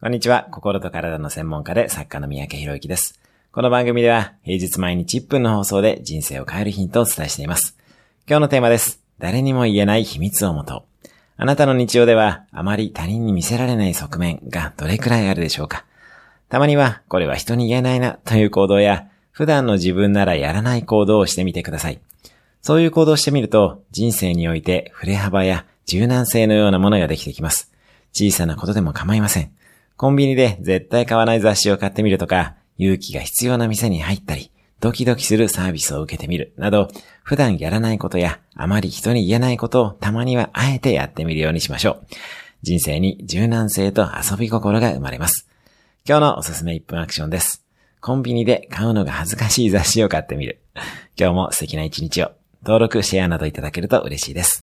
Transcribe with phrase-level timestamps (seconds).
[0.00, 0.46] こんにちは。
[0.52, 3.18] 心と体の専門家で作家の三宅博之です。
[3.50, 7.76] この番組では平日毎日1分の放送で人生を変えるヒントをお伝えしています。
[8.28, 9.02] 今日のテーマです。
[9.18, 10.86] 誰にも言えない秘密をもと。
[11.36, 15.84] あなたの日常ではあまり他人に見せられない側面がどれくらいあるでしょうか
[16.48, 22.00] たまにはこれは人に言えないなという行動や普段の自分ならやらない行動をしてみてください。
[22.62, 27.72] そういう行動をしてみると人生において振れ幅や柔軟性のようなものができてきます。
[28.12, 29.57] 小さなことでも構いません。
[29.98, 36.86] コンビニで絶対買わない雑誌を買ってみるとか、勇気が必要な店に入ったり、ドキドキするサービスを受けてみるなど、
[37.24, 42.06] 普段やらないことやあまり人に言えないことをたまにはあえてやってみるようにしましょう。
[42.62, 45.48] 人生に柔軟性と遊び心が生まれます。
[46.08, 47.66] 今日のおすすめ1分アクションです。
[48.00, 50.60] コンビニで買うのが恥ずかしい雑誌を買ってみる。
[51.18, 52.30] 今日も素敵な一日を。
[52.62, 54.67] 登録、シェアなどいただけると嬉しいです。